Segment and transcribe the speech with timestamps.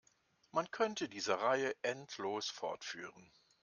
[0.49, 3.31] Man könnte diese Reihe endlos fortführen.